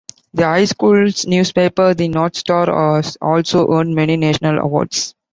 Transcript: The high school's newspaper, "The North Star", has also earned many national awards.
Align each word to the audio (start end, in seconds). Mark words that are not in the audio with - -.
The 0.33 0.45
high 0.45 0.65
school's 0.65 1.27
newspaper, 1.27 1.93
"The 1.93 2.07
North 2.07 2.35
Star", 2.35 2.95
has 2.95 3.19
also 3.21 3.71
earned 3.71 3.93
many 3.93 4.17
national 4.17 4.57
awards. 4.57 5.13